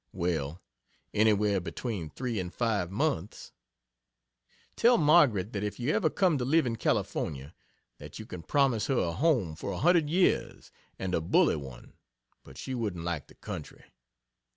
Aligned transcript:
Well, 0.13 0.63
anywhere 1.13 1.59
between 1.59 2.09
three 2.09 2.39
and 2.39 2.51
five 2.51 2.89
months. 2.89 3.51
Tell 4.75 4.97
Margaret 4.97 5.53
that 5.53 5.63
if 5.63 5.79
you 5.79 5.93
ever 5.93 6.09
come 6.09 6.39
to 6.39 6.43
live 6.43 6.65
in 6.65 6.75
California, 6.77 7.53
that 7.99 8.17
you 8.17 8.25
can 8.25 8.41
promise 8.41 8.87
her 8.87 8.97
a 8.97 9.11
home 9.11 9.55
for 9.55 9.71
a 9.71 9.77
hundred 9.79 10.09
years, 10.09 10.71
and 10.97 11.13
a 11.13 11.21
bully 11.21 11.55
one 11.55 11.93
but 12.43 12.57
she 12.57 12.73
wouldn't 12.73 13.05
like 13.05 13.27
the 13.27 13.35
country. 13.35 13.83